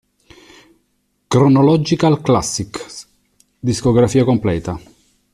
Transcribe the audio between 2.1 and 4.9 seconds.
Classics, discografia completa